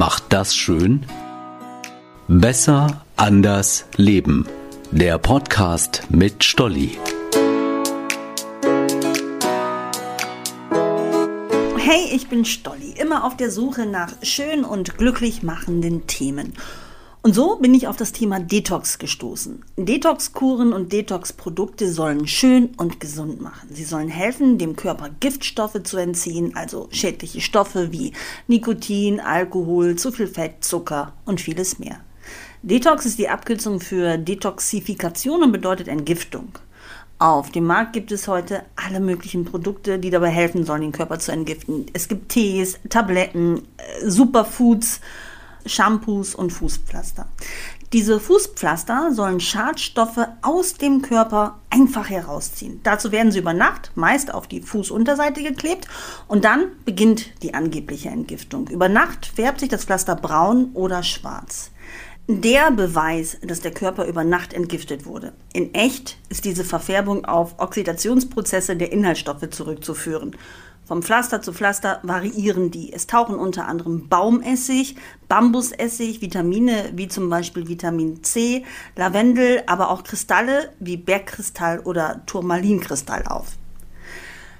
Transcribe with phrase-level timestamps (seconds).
[0.00, 1.04] macht das schön?
[2.26, 4.46] Besser, anders, leben.
[4.90, 6.96] Der Podcast mit Stolli.
[11.76, 16.54] Hey, ich bin Stolli, immer auf der Suche nach schön und glücklich machenden Themen.
[17.22, 19.62] Und so bin ich auf das Thema Detox gestoßen.
[19.76, 23.68] Detox-Kuren und Detox-Produkte sollen schön und gesund machen.
[23.70, 28.14] Sie sollen helfen, dem Körper Giftstoffe zu entziehen, also schädliche Stoffe wie
[28.48, 32.00] Nikotin, Alkohol, zu viel Fett, Zucker und vieles mehr.
[32.62, 36.48] Detox ist die Abkürzung für Detoxifikation und bedeutet Entgiftung.
[37.18, 41.18] Auf dem Markt gibt es heute alle möglichen Produkte, die dabei helfen sollen, den Körper
[41.18, 41.84] zu entgiften.
[41.92, 45.02] Es gibt Tees, Tabletten, äh, Superfoods,
[45.66, 47.26] Shampoos und Fußpflaster.
[47.92, 52.80] Diese Fußpflaster sollen Schadstoffe aus dem Körper einfach herausziehen.
[52.84, 55.88] Dazu werden sie über Nacht meist auf die Fußunterseite geklebt
[56.28, 58.68] und dann beginnt die angebliche Entgiftung.
[58.68, 61.72] Über Nacht färbt sich das Pflaster braun oder schwarz.
[62.28, 65.32] Der Beweis, dass der Körper über Nacht entgiftet wurde.
[65.52, 70.36] In echt ist diese Verfärbung auf Oxidationsprozesse der Inhaltsstoffe zurückzuführen.
[70.90, 72.92] Vom Pflaster zu Pflaster variieren die.
[72.92, 74.96] Es tauchen unter anderem Baumessig,
[75.28, 78.64] Bambusessig, Vitamine wie zum Beispiel Vitamin C,
[78.96, 83.52] Lavendel, aber auch Kristalle wie Bergkristall oder Turmalinkristall auf.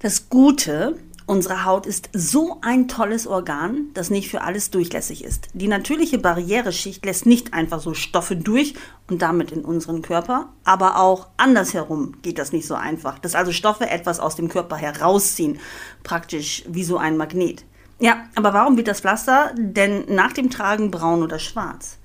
[0.00, 5.48] Das Gute Unsere Haut ist so ein tolles Organ, das nicht für alles durchlässig ist.
[5.54, 8.74] Die natürliche Barriereschicht lässt nicht einfach so Stoffe durch
[9.10, 13.50] und damit in unseren Körper, aber auch andersherum geht das nicht so einfach, dass also
[13.50, 15.58] Stoffe etwas aus dem Körper herausziehen,
[16.04, 17.64] praktisch wie so ein Magnet.
[17.98, 21.98] Ja, aber warum wird das Pflaster denn nach dem Tragen braun oder schwarz?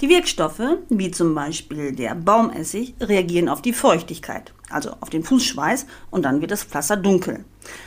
[0.00, 5.86] Die Wirkstoffe, wie zum Beispiel der Baumessig, reagieren auf die Feuchtigkeit, also auf den Fußschweiß,
[6.10, 7.44] und dann wird das Pflaster dunkel.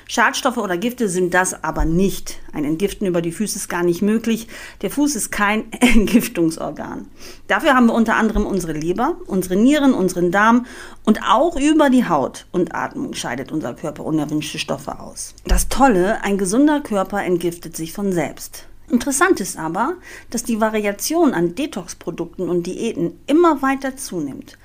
[0.07, 2.39] Schadstoffe oder Gifte sind das aber nicht.
[2.51, 4.47] Ein Entgiften über die Füße ist gar nicht möglich.
[4.81, 7.07] Der Fuß ist kein Entgiftungsorgan.
[7.47, 10.65] Dafür haben wir unter anderem unsere Leber, unsere Nieren, unseren Darm
[11.05, 15.33] und auch über die Haut und Atmung scheidet unser Körper unerwünschte Stoffe aus.
[15.45, 18.65] Das Tolle, ein gesunder Körper entgiftet sich von selbst.
[18.89, 19.93] Interessant ist aber,
[20.31, 24.57] dass die Variation an Detox-Produkten und Diäten immer weiter zunimmt.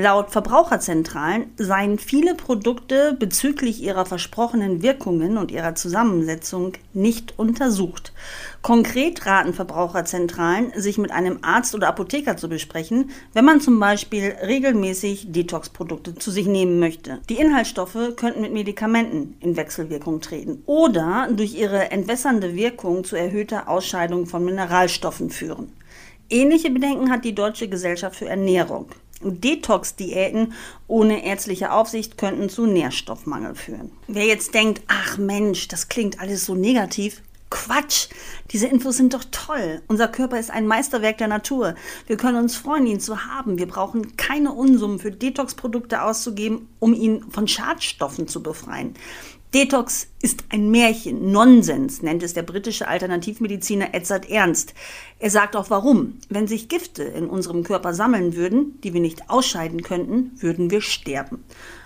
[0.00, 8.12] Laut Verbraucherzentralen seien viele Produkte bezüglich ihrer versprochenen Wirkungen und ihrer Zusammensetzung nicht untersucht.
[8.62, 14.36] Konkret raten Verbraucherzentralen, sich mit einem Arzt oder Apotheker zu besprechen, wenn man zum Beispiel
[14.46, 17.18] regelmäßig Detox-Produkte zu sich nehmen möchte.
[17.28, 23.68] Die Inhaltsstoffe könnten mit Medikamenten in Wechselwirkung treten oder durch ihre entwässernde Wirkung zu erhöhter
[23.68, 25.72] Ausscheidung von Mineralstoffen führen.
[26.30, 28.90] Ähnliche Bedenken hat die Deutsche Gesellschaft für Ernährung.
[29.22, 30.52] Detox-Diäten
[30.86, 33.90] ohne ärztliche Aufsicht könnten zu Nährstoffmangel führen.
[34.06, 38.08] Wer jetzt denkt, ach Mensch, das klingt alles so negativ, Quatsch!
[38.50, 39.80] Diese Infos sind doch toll.
[39.88, 41.74] Unser Körper ist ein Meisterwerk der Natur.
[42.06, 43.58] Wir können uns freuen, ihn zu haben.
[43.58, 48.94] Wir brauchen keine Unsummen für Detox-Produkte auszugeben, um ihn von Schadstoffen zu befreien.
[49.54, 54.74] Detox ist ein Märchen, Nonsens, nennt es der britische Alternativmediziner Edzard Ernst.
[55.18, 56.18] Er sagt auch warum.
[56.28, 60.82] Wenn sich Gifte in unserem Körper sammeln würden, die wir nicht ausscheiden könnten, würden wir
[60.82, 61.44] sterben.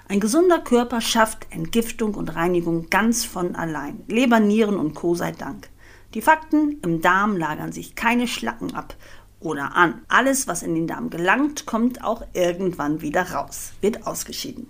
[0.08, 4.02] Ein gesunder Körper schafft Entgiftung und Reinigung ganz von allein.
[4.08, 5.14] Leber, Nieren und Co.
[5.14, 5.68] sei Dank.
[6.14, 8.96] Die Fakten, im Darm lagern sich keine Schlacken ab
[9.38, 10.02] oder an.
[10.08, 14.66] Alles, was in den Darm gelangt, kommt auch irgendwann wieder raus, wird ausgeschieden.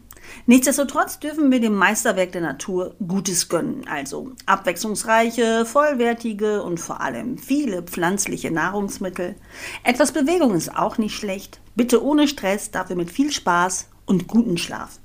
[0.46, 7.38] Nichtsdestotrotz dürfen wir dem Meisterwerk der Natur Gutes gönnen, also abwechslungsreiche, vollwertige und vor allem
[7.38, 9.36] viele pflanzliche Nahrungsmittel.
[9.84, 14.58] Etwas Bewegung ist auch nicht schlecht, bitte ohne Stress, dafür mit viel Spaß und guten
[14.58, 14.98] Schlaf.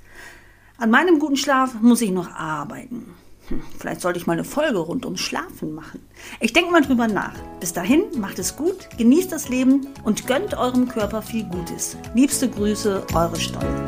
[0.78, 3.14] An meinem guten Schlaf muss ich noch arbeiten.
[3.48, 6.00] Hm, vielleicht sollte ich mal eine Folge rund ums Schlafen machen.
[6.38, 7.34] Ich denke mal drüber nach.
[7.60, 11.96] Bis dahin, macht es gut, genießt das Leben und gönnt eurem Körper viel Gutes.
[12.14, 13.84] Liebste Grüße, eure Steuer.